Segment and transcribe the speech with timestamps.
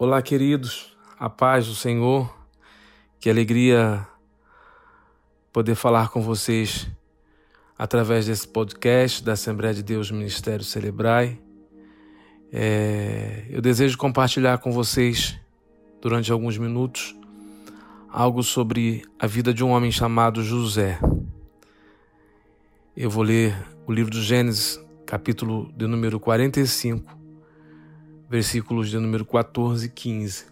[0.00, 2.32] Olá, queridos, a paz do Senhor,
[3.18, 4.06] que alegria
[5.52, 6.88] poder falar com vocês
[7.76, 11.40] através desse podcast da Assembleia de Deus Ministério Celebrai.
[12.52, 15.36] É, eu desejo compartilhar com vocês,
[16.00, 17.16] durante alguns minutos,
[18.08, 21.00] algo sobre a vida de um homem chamado José.
[22.96, 23.52] Eu vou ler
[23.84, 27.17] o livro do Gênesis, capítulo de número 45,
[28.28, 30.44] versículos de número 14 e 15.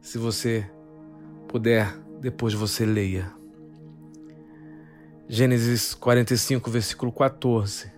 [0.00, 0.68] Se você
[1.46, 3.30] puder, depois você leia.
[5.28, 7.92] Gênesis 45, versículo 14.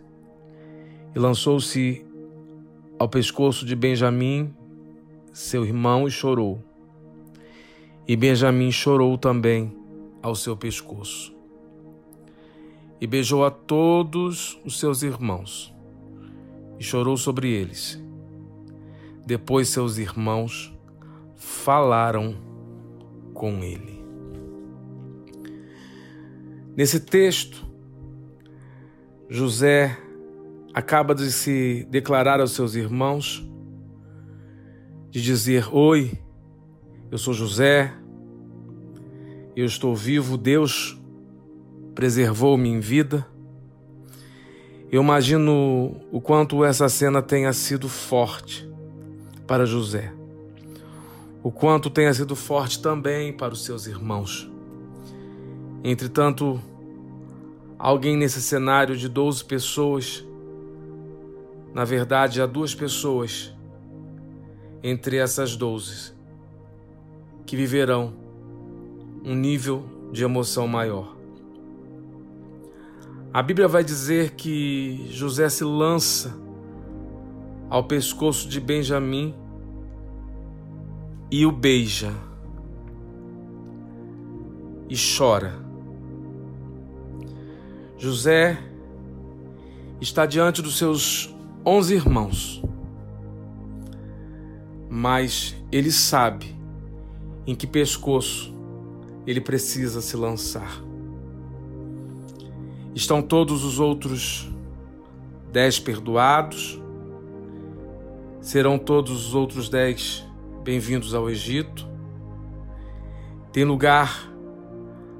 [1.15, 2.05] E lançou-se
[2.99, 4.53] ao pescoço de Benjamim,
[5.33, 6.63] seu irmão, e chorou.
[8.09, 9.77] E Benjamim chorou também
[10.21, 11.35] ao seu pescoço.
[13.01, 15.75] E beijou a todos os seus irmãos,
[16.79, 18.05] e chorou sobre eles
[19.27, 20.73] depois seus irmãos
[21.35, 22.37] falaram
[23.35, 24.05] com ele.
[26.77, 27.66] Nesse texto,
[29.29, 29.99] José
[30.73, 33.45] acaba de se declarar aos seus irmãos,
[35.10, 36.13] de dizer: Oi,
[37.10, 37.93] eu sou José,
[39.57, 40.97] eu estou vivo, Deus
[41.97, 43.27] preservou-me em vida.
[44.93, 48.76] Eu imagino o quanto essa cena tenha sido forte
[49.47, 50.13] para José,
[51.43, 54.51] o quanto tenha sido forte também para os seus irmãos.
[55.85, 56.61] Entretanto,
[57.79, 60.25] alguém nesse cenário de 12 pessoas,
[61.73, 63.53] na verdade, há duas pessoas
[64.83, 66.15] entre essas 12
[67.44, 68.12] que viverão
[69.25, 71.16] um nível de emoção maior.
[73.33, 76.46] A Bíblia vai dizer que José se lança
[77.69, 79.34] ao pescoço de Benjamim
[81.31, 82.12] e o beija
[84.89, 85.55] e chora.
[87.99, 88.59] José
[90.00, 91.34] está diante dos seus
[91.65, 92.62] onze irmãos,
[94.88, 96.55] mas ele sabe
[97.47, 98.55] em que pescoço
[99.26, 100.82] ele precisa se lançar.
[102.94, 104.49] Estão todos os outros
[105.53, 106.81] dez perdoados,
[108.46, 110.24] Serão todos os outros dez
[110.62, 111.84] bem-vindos ao Egito.
[113.52, 114.32] Tem lugar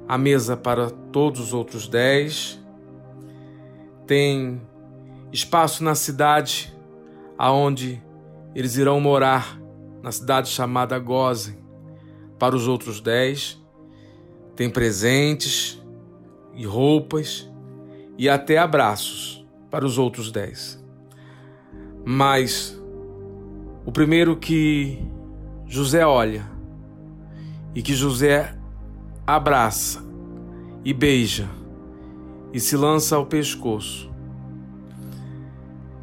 [0.07, 2.57] à mesa para todos os outros dez.
[4.05, 4.61] Tem
[5.29, 6.73] espaço na cidade
[7.37, 8.01] aonde
[8.55, 9.59] eles irão morar,
[10.01, 11.57] na cidade chamada Gozen,
[12.39, 13.61] para os outros dez.
[14.55, 15.83] Tem presentes
[16.55, 17.51] e roupas
[18.17, 20.81] e até abraços para os outros dez.
[22.05, 22.77] Mas
[23.87, 25.01] o primeiro que
[25.65, 26.45] José olha
[27.73, 28.53] e que José
[29.25, 30.03] abraça
[30.83, 31.47] e beija
[32.53, 34.11] e se lança ao pescoço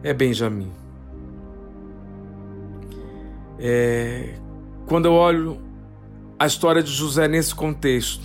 [0.03, 0.72] é Benjamim.
[3.59, 4.34] É,
[4.87, 5.61] quando eu olho
[6.39, 8.25] a história de José nesse contexto,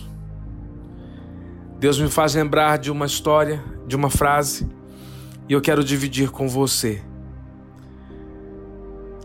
[1.78, 4.70] Deus me faz lembrar de uma história, de uma frase,
[5.50, 7.09] e eu quero dividir com você.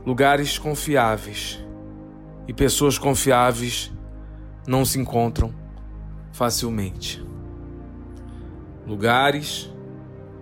[0.06, 1.64] Lugares confiáveis
[2.46, 3.90] e pessoas confiáveis
[4.66, 5.54] não se encontram
[6.30, 7.24] facilmente.
[8.86, 9.72] Lugares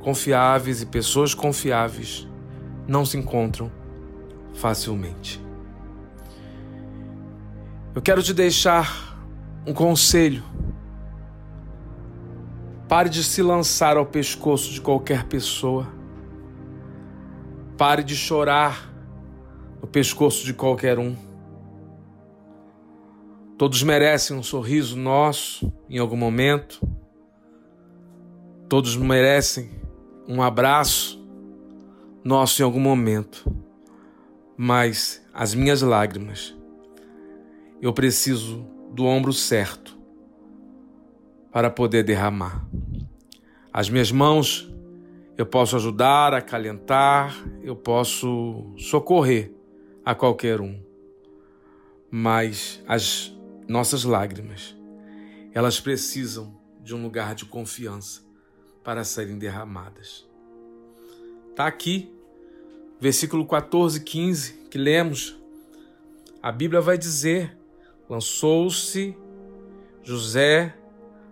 [0.00, 2.26] confiáveis e pessoas confiáveis
[2.88, 3.70] não se encontram
[4.52, 5.40] facilmente.
[7.94, 9.16] Eu quero te deixar
[9.64, 10.42] um conselho.
[12.88, 15.86] Pare de se lançar ao pescoço de qualquer pessoa.
[17.78, 18.91] Pare de chorar
[19.82, 21.16] no pescoço de qualquer um.
[23.58, 26.80] Todos merecem um sorriso nosso em algum momento.
[28.68, 29.70] Todos merecem
[30.26, 31.20] um abraço
[32.24, 33.44] nosso em algum momento.
[34.56, 36.56] Mas as minhas lágrimas,
[37.80, 39.98] eu preciso do ombro certo
[41.50, 42.64] para poder derramar.
[43.72, 44.72] As minhas mãos
[45.36, 49.61] eu posso ajudar, acalentar, eu posso socorrer
[50.04, 50.80] a qualquer um.
[52.10, 53.34] Mas as
[53.68, 54.76] nossas lágrimas,
[55.52, 58.22] elas precisam de um lugar de confiança
[58.82, 60.26] para serem derramadas.
[61.50, 62.12] Está aqui,
[63.00, 65.38] versículo 14, 15, que lemos.
[66.42, 67.56] A Bíblia vai dizer:
[68.08, 69.16] lançou-se
[70.02, 70.74] José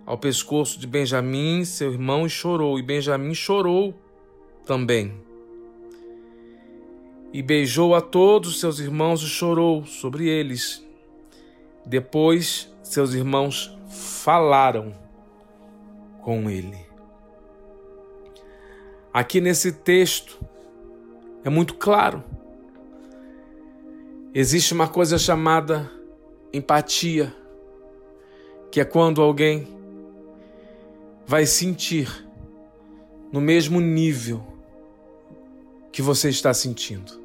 [0.07, 3.95] ao pescoço de Benjamim, seu irmão, e chorou, e Benjamim chorou
[4.65, 5.30] também.
[7.33, 10.85] E beijou a todos os seus irmãos e chorou sobre eles.
[11.87, 14.95] Depois seus irmãos falaram
[16.23, 16.79] com ele.
[19.13, 20.41] Aqui nesse texto
[21.45, 22.23] é muito claro.
[24.33, 25.91] Existe uma coisa chamada
[26.53, 27.35] empatia,
[28.71, 29.67] que é quando alguém
[31.27, 32.27] vai sentir
[33.33, 34.45] no mesmo nível
[35.93, 37.20] que você está sentindo.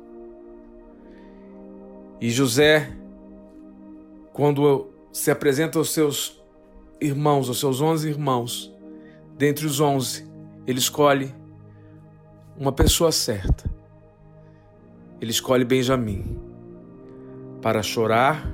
[2.20, 2.92] E José,
[4.34, 6.42] quando se apresenta aos seus
[7.00, 8.74] irmãos, aos seus onze irmãos,
[9.38, 10.26] dentre os onze,
[10.66, 11.34] ele escolhe
[12.58, 13.70] uma pessoa certa.
[15.22, 16.40] Ele escolhe Benjamim
[17.62, 18.50] para chorar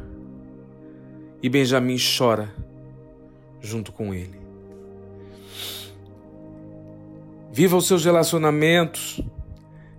[1.41, 2.53] e Benjamim chora
[3.59, 4.39] junto com ele.
[7.51, 9.21] Viva os seus relacionamentos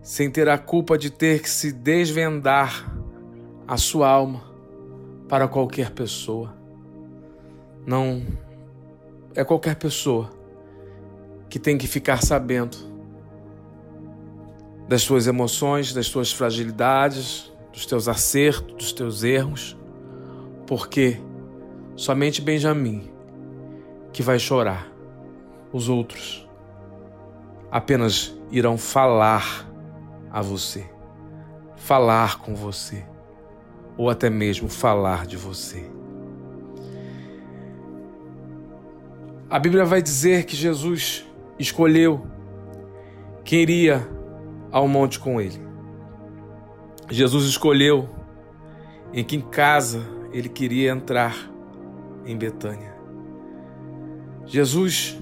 [0.02, 2.91] sem ter a culpa de ter que se desvendar
[3.66, 4.42] a sua alma
[5.28, 6.54] para qualquer pessoa.
[7.86, 8.22] Não
[9.34, 10.30] é qualquer pessoa
[11.48, 12.76] que tem que ficar sabendo
[14.88, 19.76] das suas emoções, das suas fragilidades, dos teus acertos, dos teus erros,
[20.66, 21.18] porque
[21.96, 23.10] somente Benjamim
[24.12, 24.88] que vai chorar.
[25.72, 26.46] Os outros
[27.70, 29.66] apenas irão falar
[30.30, 30.86] a você,
[31.74, 33.11] falar com você
[33.96, 35.84] ou até mesmo falar de você.
[39.48, 41.26] A Bíblia vai dizer que Jesus
[41.58, 42.26] escolheu
[43.44, 44.08] quem iria
[44.70, 45.60] ao monte com ele.
[47.10, 48.08] Jesus escolheu
[49.12, 50.02] em que casa
[50.32, 51.36] ele queria entrar
[52.24, 52.94] em Betânia.
[54.46, 55.20] Jesus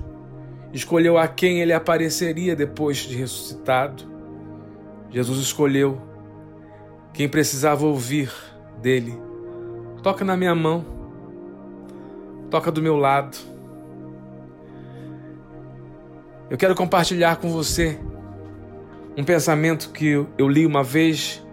[0.72, 4.04] escolheu a quem ele apareceria depois de ressuscitado.
[5.10, 6.00] Jesus escolheu
[7.12, 8.32] quem precisava ouvir
[8.80, 9.20] dele.
[10.02, 10.84] Toca na minha mão,
[12.50, 13.36] toca do meu lado.
[16.48, 17.98] Eu quero compartilhar com você
[19.16, 21.44] um pensamento que eu li uma vez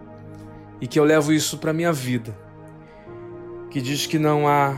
[0.80, 2.36] e que eu levo isso para minha vida,
[3.70, 4.76] que diz que não há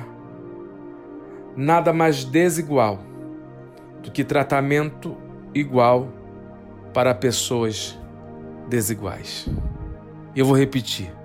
[1.55, 2.99] nada mais desigual
[4.01, 5.15] do que tratamento
[5.53, 6.09] igual
[6.93, 7.97] para pessoas
[8.67, 9.47] desiguais.
[10.35, 11.18] Eu vou repetir.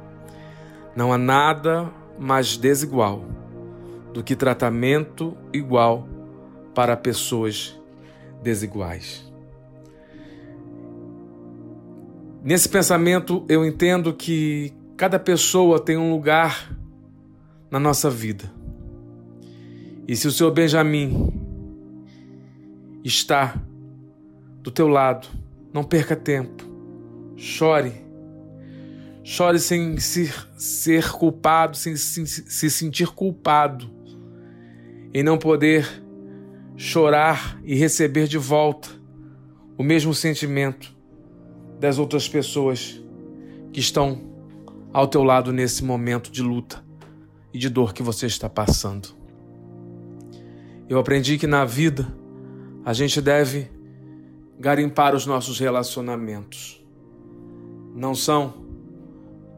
[0.97, 3.25] Não há nada mais desigual
[4.13, 6.09] do que tratamento igual
[6.75, 7.79] para pessoas
[8.43, 9.25] desiguais.
[12.43, 16.71] Nesse pensamento, eu entendo que cada pessoa tem um lugar
[17.71, 18.53] na nossa vida.
[20.07, 21.33] E se o seu Benjamin
[23.03, 23.57] está
[24.61, 25.27] do teu lado,
[25.73, 26.63] não perca tempo.
[27.37, 28.04] Chore
[29.27, 33.91] Chore sem se, ser culpado, sem se, se sentir culpado
[35.15, 35.89] em não poder
[36.77, 38.91] chorar e receber de volta
[39.79, 40.95] o mesmo sentimento
[41.81, 43.03] das outras pessoas
[43.73, 44.21] que estão
[44.93, 46.85] ao teu lado nesse momento de luta
[47.51, 49.09] e de dor que você está passando.
[50.87, 52.15] Eu aprendi que na vida
[52.85, 53.71] a gente deve
[54.59, 56.85] garimpar os nossos relacionamentos.
[57.95, 58.64] Não são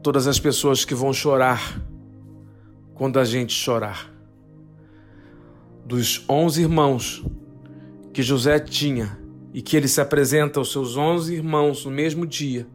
[0.01, 1.81] todas as pessoas que vão chorar
[2.93, 4.11] quando a gente chorar.
[5.85, 7.23] Dos onze irmãos
[8.13, 9.17] que José tinha
[9.53, 12.67] e que ele se apresenta aos seus onze irmãos no mesmo dia,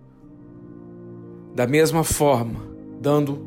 [1.54, 2.61] da mesma forma,
[3.00, 3.46] dando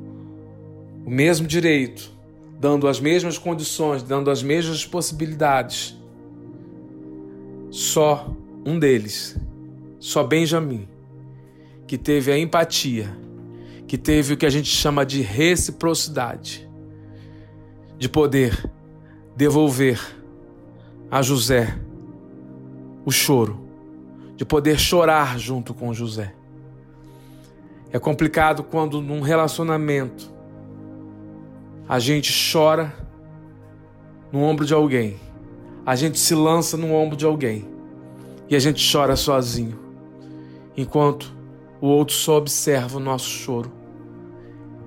[1.06, 2.12] o mesmo direito,
[2.60, 5.98] dando as mesmas condições, dando as mesmas possibilidades.
[7.70, 8.32] Só
[8.66, 9.38] um deles,
[10.00, 10.88] só Benjamim,
[11.88, 13.16] que teve a empatia
[13.88, 16.68] que teve o que a gente chama de reciprocidade,
[17.98, 18.70] de poder
[19.36, 20.00] devolver
[21.12, 21.80] a José
[23.06, 23.60] o choro,
[24.36, 26.34] de poder chorar junto com José.
[27.92, 30.34] É complicado quando num relacionamento
[31.88, 32.92] a gente chora
[34.32, 35.18] no ombro de alguém,
[35.86, 37.70] a gente se lança no ombro de alguém
[38.50, 39.80] e a gente chora sozinho,
[40.76, 41.35] enquanto
[41.86, 43.72] o outro só observa o nosso choro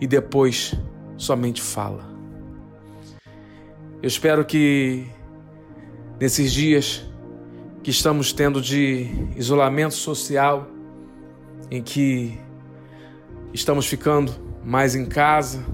[0.01, 0.75] e depois
[1.17, 2.05] somente fala.
[4.03, 5.07] Eu espero que
[6.19, 7.09] nesses dias
[7.85, 10.67] que estamos tendo de isolamento social,
[11.71, 12.37] em que
[13.55, 15.65] estamos ficando mais em casa,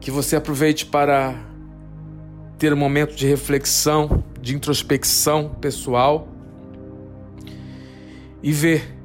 [0.00, 1.34] que você aproveite para
[2.56, 6.28] ter um momento de reflexão, de introspecção pessoal
[8.42, 9.01] e ver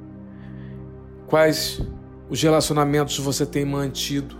[1.27, 1.81] quais
[2.29, 4.35] os relacionamentos você tem mantido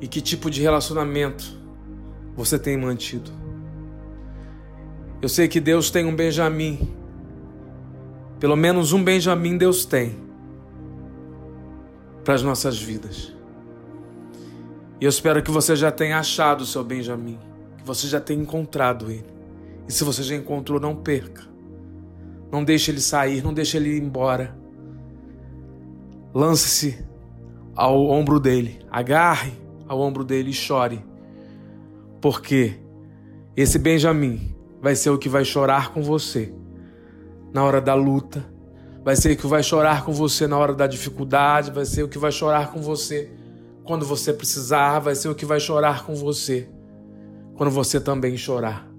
[0.00, 1.58] e que tipo de relacionamento
[2.36, 3.30] você tem mantido.
[5.20, 6.94] Eu sei que Deus tem um Benjamim,
[8.38, 10.16] pelo menos um Benjamim Deus tem
[12.22, 13.32] para as nossas vidas.
[15.00, 17.38] E eu espero que você já tenha achado o seu Benjamim,
[17.78, 19.32] que você já tenha encontrado ele.
[19.88, 21.42] E se você já encontrou, não perca.
[22.50, 24.63] Não deixe ele sair, não deixe ele ir embora.
[26.34, 26.98] Lance-se
[27.76, 29.52] ao ombro dele, agarre
[29.86, 31.04] ao ombro dele e chore.
[32.20, 32.80] Porque
[33.56, 36.52] esse Benjamim vai ser o que vai chorar com você
[37.52, 38.44] na hora da luta,
[39.04, 42.08] vai ser o que vai chorar com você na hora da dificuldade, vai ser o
[42.08, 43.30] que vai chorar com você
[43.84, 46.68] quando você precisar, vai ser o que vai chorar com você
[47.54, 48.90] quando você também chorar.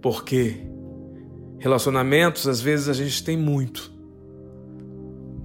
[0.00, 0.66] Porque
[1.58, 3.89] relacionamentos, às vezes a gente tem muito,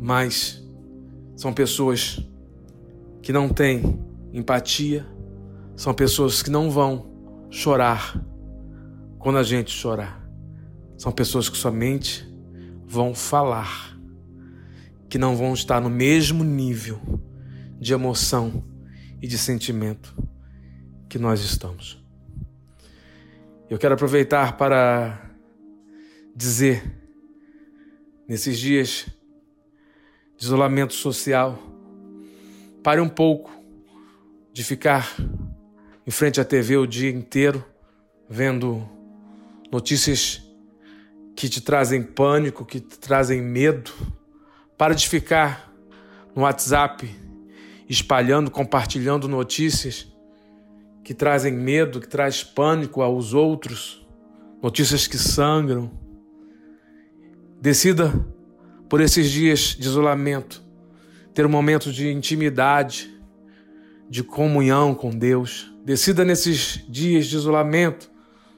[0.06, 0.64] mas
[1.36, 2.20] são pessoas
[3.24, 4.00] que não têm
[4.32, 5.04] empatia,
[5.76, 8.24] são pessoas que não vão chorar
[9.18, 10.24] quando a gente chorar.
[10.96, 12.24] São pessoas que somente
[12.86, 13.98] vão falar,
[15.10, 17.02] que não vão estar no mesmo nível
[17.80, 18.64] de emoção
[19.20, 20.16] e de sentimento
[21.10, 22.00] que nós estamos.
[23.68, 25.32] Eu quero aproveitar para
[26.36, 26.96] dizer,
[28.28, 29.08] nesses dias
[30.46, 31.60] isolamento social,
[32.84, 33.52] pare um pouco
[34.54, 35.16] de ficar
[36.06, 37.64] em frente à TV o dia inteiro,
[38.30, 38.88] vendo
[39.72, 40.44] notícias
[41.36, 43.92] que te trazem pânico, que te trazem medo.
[44.78, 45.74] Pare de ficar
[46.36, 47.10] no WhatsApp
[47.90, 50.08] espalhando, compartilhando notícias
[51.04, 54.06] que trazem medo, que traz pânico aos outros,
[54.62, 55.92] notícias que sangram.
[57.62, 58.14] Decida
[58.90, 60.66] por esses dias de isolamento
[61.36, 63.14] ter um momento de intimidade,
[64.10, 65.70] de comunhão com Deus.
[65.84, 68.10] Decida nesses dias de isolamento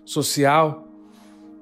[0.05, 0.87] social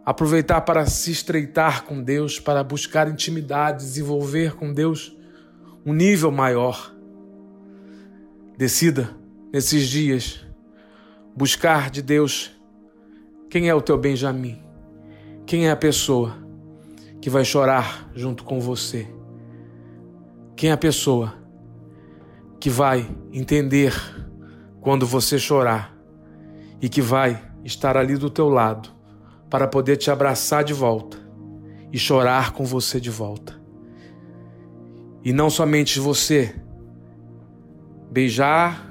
[0.05, 5.15] aproveitar para se estreitar com Deus, para buscar intimidade, desenvolver com Deus
[5.86, 6.93] um nível maior.
[8.57, 9.15] Decida
[9.51, 10.45] nesses dias
[11.36, 12.51] buscar de Deus
[13.50, 14.62] quem é o teu Benjamim,
[15.45, 16.45] quem é a pessoa
[17.25, 19.08] que vai chorar junto com você,
[20.55, 21.34] quem é a pessoa
[22.60, 23.96] que vai entender
[24.79, 25.98] quando você chorar
[26.79, 28.89] e que vai estar ali do teu lado
[29.50, 31.17] para poder te abraçar de volta
[31.91, 33.60] e chorar com você de volta.
[35.24, 36.55] E não somente você,
[38.12, 38.88] beijar,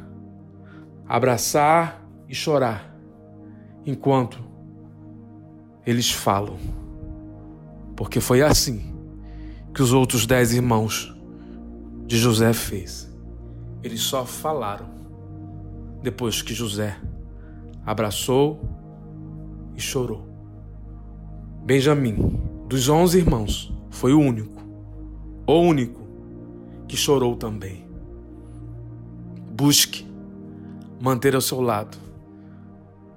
[1.06, 2.98] abraçar e chorar,
[3.86, 4.42] enquanto
[5.86, 6.83] eles falam.
[7.96, 8.94] Porque foi assim
[9.72, 11.14] que os outros dez irmãos
[12.06, 13.12] de José fez.
[13.82, 14.86] Eles só falaram
[16.02, 16.96] depois que José
[17.84, 18.60] abraçou
[19.74, 20.26] e chorou.
[21.64, 24.62] Benjamim, dos onze irmãos, foi o único,
[25.46, 26.00] o único
[26.86, 27.86] que chorou também.
[29.50, 30.06] Busque
[31.00, 31.96] manter ao seu lado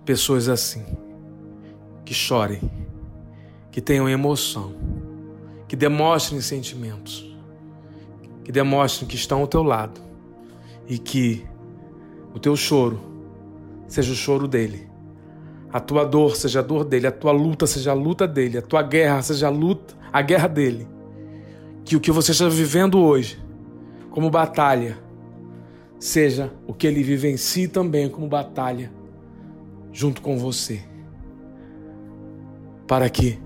[0.05, 0.85] pessoas assim,
[2.05, 2.61] que chorem,
[3.77, 4.73] que tenham emoção,
[5.67, 7.37] que demonstrem sentimentos,
[8.43, 10.01] que demonstrem que estão ao teu lado
[10.87, 11.45] e que
[12.33, 12.99] o teu choro
[13.87, 14.89] seja o choro dele,
[15.71, 18.63] a tua dor seja a dor dele, a tua luta seja a luta dele, a
[18.63, 20.87] tua guerra seja a luta, a guerra dele.
[21.85, 23.39] Que o que você está vivendo hoje,
[24.09, 24.97] como batalha,
[25.99, 28.91] seja o que ele vive em si também como batalha
[29.91, 30.81] junto com você,
[32.87, 33.45] para que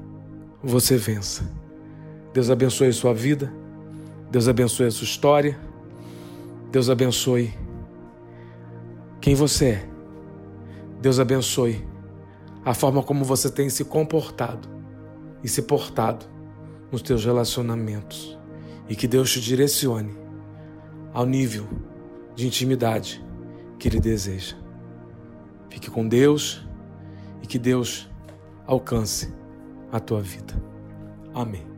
[0.63, 1.49] você vença.
[2.33, 3.51] Deus abençoe a sua vida,
[4.29, 5.59] Deus abençoe a sua história,
[6.71, 7.53] Deus abençoe
[9.19, 9.89] quem você é,
[11.01, 11.85] Deus abençoe
[12.63, 14.69] a forma como você tem se comportado
[15.43, 16.25] e se portado
[16.91, 18.37] nos teus relacionamentos
[18.87, 20.15] e que Deus te direcione
[21.13, 21.67] ao nível
[22.35, 23.23] de intimidade
[23.77, 24.55] que Ele deseja.
[25.69, 26.65] Fique com Deus
[27.41, 28.09] e que Deus
[28.65, 29.40] alcance
[29.91, 30.53] a tua vida.
[31.33, 31.70] Amém.